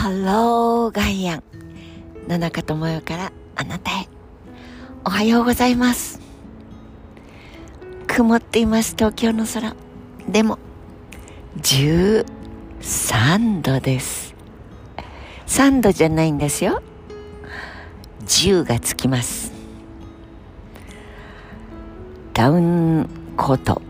[0.00, 1.42] ハローガイアン
[2.26, 4.08] 野中智代からあなたへ。
[5.04, 6.20] おはようございます。
[8.06, 9.76] 曇っています東京の空。
[10.26, 10.58] でも
[11.58, 12.24] 13
[13.60, 14.34] 度です。
[15.46, 16.80] 3度じゃないんですよ。
[18.24, 19.52] 10がつきます。
[22.32, 23.82] ダウンコート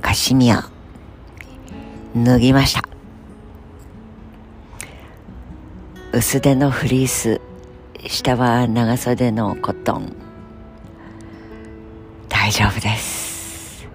[0.00, 0.68] カシミヤ
[2.16, 2.89] 脱ぎました。
[6.12, 7.40] 薄手のフリース
[8.08, 10.12] 下は長袖のコットン。
[12.28, 13.86] 大丈夫です。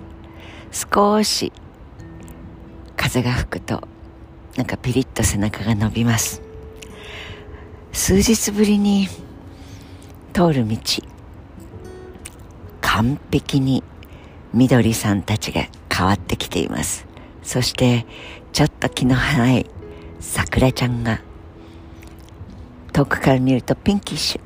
[0.71, 1.51] 少し
[2.95, 3.85] 風が吹くと
[4.55, 6.41] なんかピリッと背中が伸びます。
[7.91, 9.09] 数日ぶりに
[10.31, 10.77] 通る道
[12.79, 13.83] 完璧に
[14.53, 17.05] 緑さんたちが変わってきています。
[17.43, 18.05] そして
[18.53, 19.69] ちょっと気の早い
[20.21, 21.19] 桜ちゃんが
[22.95, 24.41] 遠くから見るとピンキッシュ。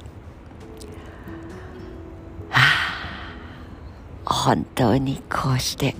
[2.50, 2.62] は
[4.26, 5.96] あ本当にこうして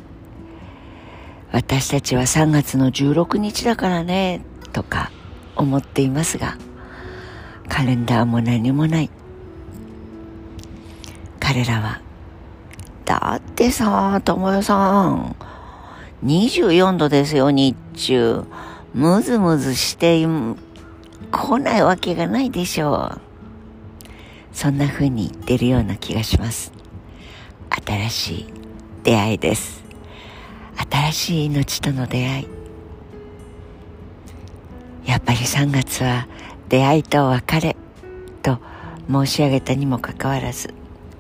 [1.52, 4.42] 私たちは3月の16日だからね
[4.74, 5.12] とか
[5.56, 6.58] 思っていますが
[7.68, 9.12] カレンダーも何もない。
[11.40, 12.02] 彼らは
[13.06, 15.36] だってさ友よさん
[16.26, 18.44] 24度ですよ日中。
[18.96, 20.18] ムズムズして
[21.32, 23.22] 来ないわけがないでしょう。
[24.52, 26.72] そんな風に言ってるような気がします。
[27.86, 28.54] 新しい
[29.04, 29.84] 出会いです。
[30.92, 32.48] 新しい命との出会い。
[35.06, 36.28] やっぱり3月は
[36.70, 37.76] 出会いと別れ
[38.44, 38.60] と
[39.10, 40.74] 申し上げたにもかかわらず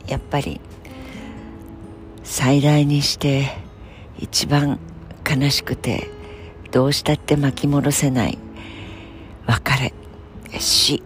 [0.08, 0.62] やっぱり
[2.24, 3.50] 最大にして
[4.20, 4.80] 一番
[5.28, 6.08] 悲しくて
[6.72, 8.38] どうしたって巻き戻せない
[9.50, 9.94] 別れ
[10.60, 11.02] 死。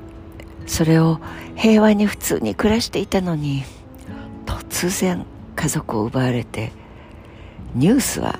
[0.66, 1.20] それを
[1.56, 3.64] 平和に普通に暮らしていたのに
[4.46, 6.72] 突然家族を奪われて
[7.74, 8.40] ニュースは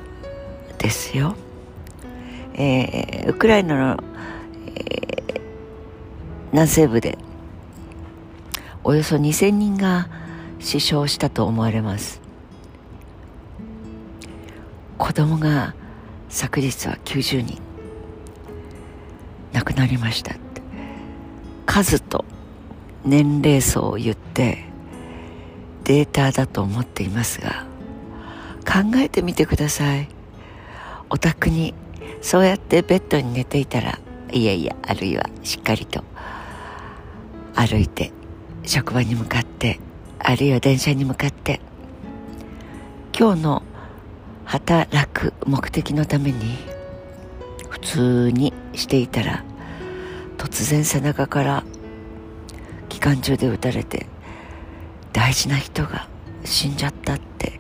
[0.78, 1.36] ですよ、
[2.56, 4.04] えー、ウクライナの、
[4.68, 5.42] えー、
[6.52, 7.18] 南西部で
[8.84, 10.10] およそ2000人が
[10.60, 12.22] 死傷したと思われます。
[14.98, 15.74] 子供が
[16.30, 17.73] 昨日は90人。
[19.54, 20.62] 亡くなりましたって。
[21.66, 22.26] 数と
[23.06, 24.66] 年齢層を言って
[25.84, 27.66] データだと思っていますが
[28.66, 30.08] 考えてみてください。
[31.10, 31.74] お宅に
[32.22, 34.00] そうやってベッドに寝ていたら
[34.32, 36.04] いやいやあるいはしっかりと
[37.54, 38.12] 歩いて
[38.64, 39.80] 職場に向かって
[40.18, 41.60] あるいは電車に向かって
[43.18, 43.64] 今日の
[44.46, 46.58] 働く目的のために
[47.70, 49.44] 普通にしていたら
[50.38, 51.64] 突然背中から
[52.90, 54.08] 機関銃で撃たれて
[55.12, 56.08] 大事な人が
[56.44, 57.60] 死んじゃったって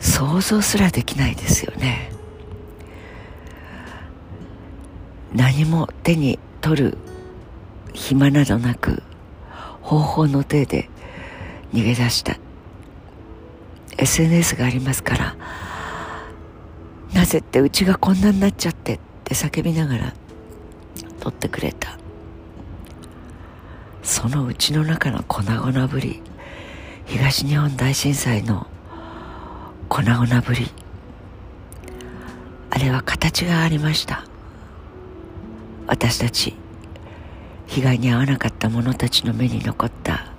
[0.00, 2.12] 想像すらできないですよね。
[5.34, 6.98] 何も手に取る
[7.92, 9.02] 暇などなく
[9.82, 10.88] 方法の手で
[11.72, 12.38] 逃げ出した。
[13.98, 15.36] SNS がありますから
[17.12, 20.14] なぜってうちがこんなになっちゃってって叫びながら
[21.20, 21.98] 撮ってくれた。
[24.02, 26.22] そのうちの中の粉々ぶり
[27.04, 28.66] 東日本大震災の
[29.90, 30.70] 粉々ぶり。
[32.70, 34.24] あれは形がありました。
[35.86, 36.54] 私たち
[37.66, 40.32] 被害に遭わなかった者たちの目に残った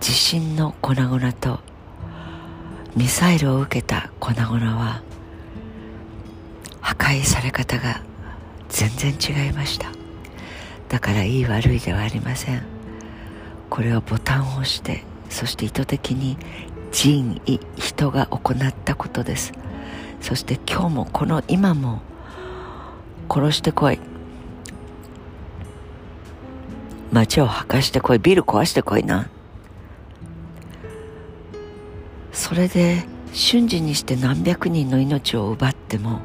[0.00, 1.60] 地震の粉々と
[2.96, 5.02] ミサイルを受けた粉々は
[6.84, 8.02] 破壊され方が
[8.68, 9.88] 全然違いました。
[10.90, 12.62] だからいい悪いではありません。
[13.70, 16.36] これはボタンを押してそして意図的に
[16.92, 19.52] 人為人が行ったことです。
[20.20, 22.02] そして今日もこの今も
[23.30, 23.98] 殺してこい。
[27.12, 28.18] 街を破壊してこい。
[28.18, 29.30] ビル壊してこいな。
[32.30, 36.20] それで瞬時にして何百人の命を奪っても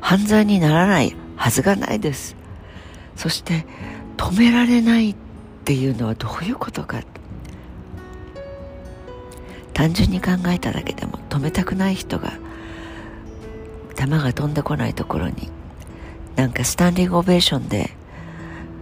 [0.00, 2.36] 犯罪にならないはずがないです。
[3.16, 3.66] そして
[4.16, 5.16] 止められないっ
[5.64, 7.00] ていうのはどういうことか。
[9.76, 12.32] 単純に考えただけでも止めたくない人が
[13.94, 15.50] 弾が飛んでこないところに
[16.34, 17.90] なんかスタンディングオベーションで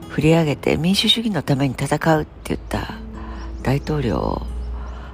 [0.08, 2.94] 振り上げて民主主義のために戦うって言った
[3.64, 4.46] 大統領を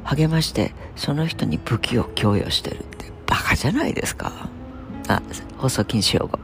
[0.04, 4.49] 励ましてその人に武器を供与してるってバカじゃないですか。
[5.58, 6.38] 放送禁止用語。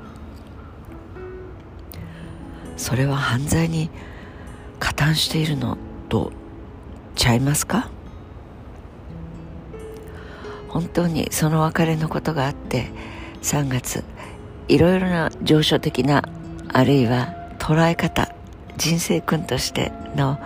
[2.77, 3.91] それは犯罪に
[4.79, 5.79] 加担しているの
[6.09, 6.33] と
[7.15, 7.89] ちゃいますか？
[10.69, 12.91] 本当にその別れのことがあって
[13.41, 14.05] 3月
[14.69, 16.29] いろいろな情緒的な
[16.69, 18.35] あるいは捉え方
[18.77, 20.39] 人生訓としての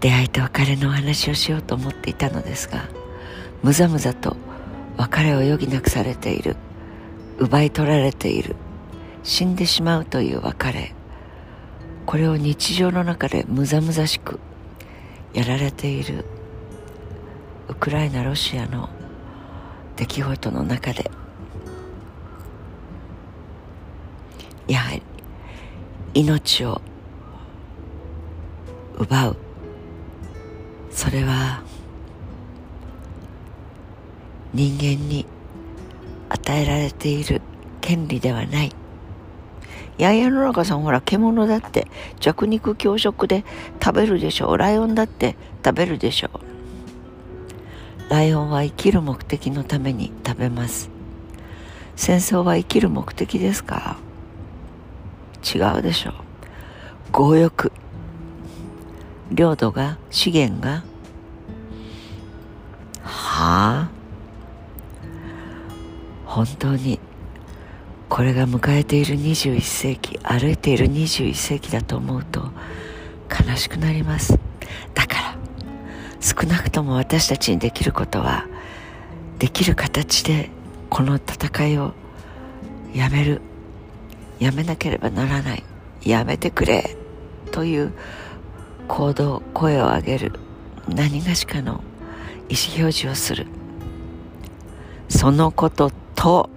[0.00, 2.88] 出会いと別れのお話をしようと思っていたのですが
[3.62, 4.36] むざむざと
[4.98, 6.56] 別れを余儀なくされている。
[7.38, 8.56] 奪い取られている。
[9.22, 10.92] 死んでしまうという別れ。
[12.04, 14.40] これを日常の中でむざむざしく
[15.32, 16.24] やられている。
[17.68, 18.88] ウクライナロシアの
[19.96, 21.10] 出来事の中で。
[24.66, 25.02] やはり
[26.14, 26.80] 命を
[28.98, 29.36] 奪う。
[30.90, 31.62] それは
[34.54, 35.26] 人間に
[36.30, 37.40] 与えられている
[37.80, 38.68] 権利ではない。
[38.68, 41.88] いやいや野中さんほら獣だって
[42.20, 43.44] 弱肉強食で
[43.82, 44.56] 食べるでしょう。
[44.56, 46.40] ライオンだって食べるでしょう。
[48.10, 50.88] ライオンは生きる目的のために食べます。
[51.96, 53.96] 戦争は生きる目的ですか？
[55.42, 56.14] 違うでしょう。
[57.12, 57.72] 強欲。
[59.32, 60.84] 領土が資源が。
[63.02, 63.97] はあ？
[66.38, 67.00] 本当に
[68.08, 72.52] これが迎えている21世紀歩いている21世紀だと思うと
[73.28, 74.38] 悲しくなります。
[74.94, 75.36] だから
[76.20, 78.46] 少なくとも私たちにできることは
[79.40, 80.50] できる形で
[80.90, 81.92] この戦いを
[82.94, 83.40] やめる。
[84.38, 85.64] やめなければならない。
[86.04, 86.96] やめてくれ。
[87.50, 87.92] という
[88.86, 90.32] 行動声を上げる。
[90.88, 91.82] 何がしかの
[92.48, 93.48] 意思表示をする。
[95.08, 96.50] そのことってと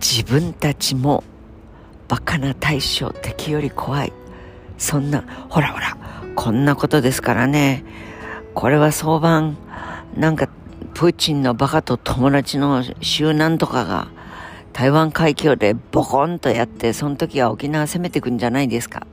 [0.00, 1.22] 自分たちも
[2.08, 4.12] バカな大将敵より怖い。
[4.78, 5.98] そんなほらほら
[6.34, 7.84] こんなことですからね。
[8.54, 9.58] これは早晩
[10.16, 10.48] なんか
[10.94, 14.08] プーチンのバカと友達の集団とかが
[14.72, 19.06] 台湾海峡でボコンとやってその時は沖縄攻めてくんじゃないですか。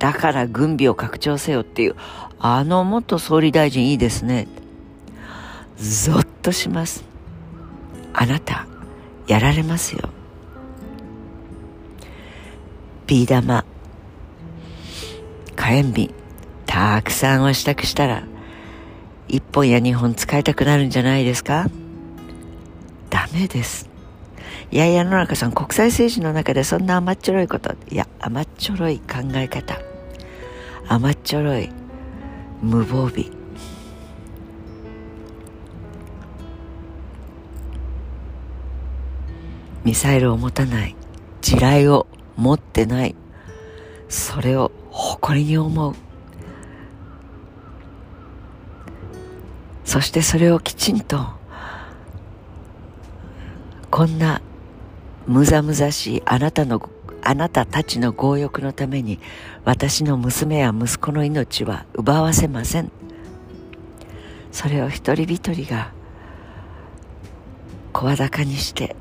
[0.00, 1.94] だから軍備を拡張せよっていう
[2.40, 4.48] あの元総理大臣いいですね。
[5.76, 7.15] ゾッとします。
[8.18, 8.66] あなた
[9.26, 10.08] やられますよ。
[13.06, 13.64] ビー玉
[15.54, 16.14] 火炎瓶
[16.64, 18.24] たくさんお支度したら
[19.28, 21.66] 一本や二本使いたくなるんじゃないですか？
[23.10, 23.88] ダメです。
[24.70, 29.78] いやいや野中さん国際政治の中でそんな甘っちょろいこといや甘っちょろい考え方
[30.88, 31.70] 甘っちょろい
[32.62, 33.30] 無防備
[39.86, 40.96] ミサイルを持たない
[41.40, 43.14] 地雷を持ってない
[44.08, 45.94] それを誇りに思う。
[49.84, 51.24] そしてそれをきちんと
[53.88, 54.42] こんな
[55.28, 56.82] むざむざしいあなたの
[57.22, 59.20] あなたたちの強欲のために
[59.64, 62.90] 私の娘や息子の命は奪わせません。
[64.50, 65.92] それを一人一人が
[67.92, 68.96] 声高にして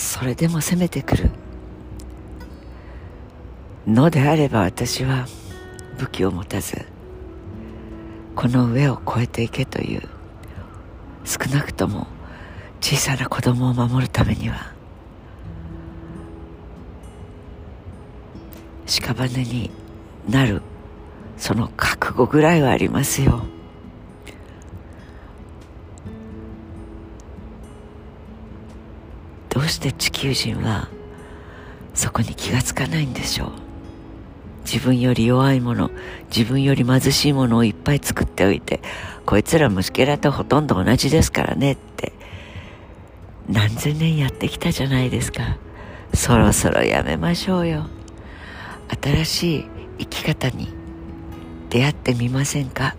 [0.00, 1.30] それでも攻めてくる。
[3.86, 5.26] のであれば私は
[5.98, 6.86] 武器を持たず
[8.34, 10.02] この上を越えていけという
[11.24, 12.06] 少なくとも
[12.80, 14.72] 小さな子供を守るためには
[18.86, 19.70] 屍に
[20.28, 20.62] なる
[21.36, 23.44] その覚悟ぐらいはありますよ。
[29.70, 30.88] して地球人は
[31.94, 33.50] そこに気がつかないんでしょう。
[34.64, 35.90] 自分より弱いもの
[36.34, 38.80] 自分より貧しいものをいっぱい作っておいて
[39.24, 42.12] こいつら虫けらとほとんど同じですからねって
[43.48, 45.56] 何千年やってきたじゃないですか。
[46.12, 47.86] そろそろやめましょうよ。
[49.02, 49.66] 新しい
[50.00, 50.68] 生き方に
[51.70, 52.94] 出会ってみませんか？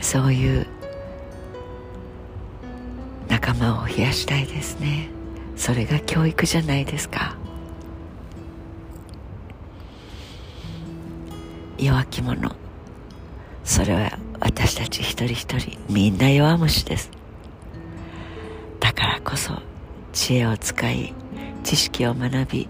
[0.00, 0.66] そういう
[3.44, 5.10] 仲間を増やしたいですね。
[5.54, 7.36] それが教育じゃないですか。
[11.76, 12.56] 弱き者。
[13.62, 17.10] それは私たち一人一人みんな弱虫です。
[18.80, 19.60] だからこそ
[20.14, 21.12] 知恵を使い
[21.64, 22.68] 知識を学び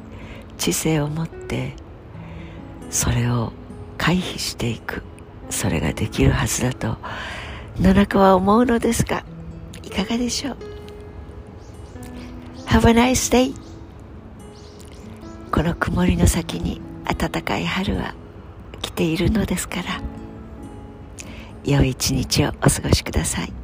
[0.59, 1.75] 知性を持って
[2.91, 3.53] それを
[3.97, 5.05] 回避していく。
[5.51, 6.97] それができるはずだと
[7.81, 9.25] 野中は思うのですが。
[9.85, 10.57] いかがでしょう
[12.67, 13.55] ？Have a nice day.
[15.51, 18.15] この曇りの先に暖かい春は
[18.83, 20.03] 来ているのですから
[21.65, 23.64] 良い一日をお過ごしください。